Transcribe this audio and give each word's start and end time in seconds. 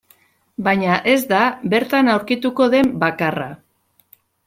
Baina 0.67 0.95
ez 1.11 1.17
da 1.33 1.43
bertan 1.75 2.11
aurkituko 2.17 2.71
den 2.75 2.93
bakarra. 3.07 3.51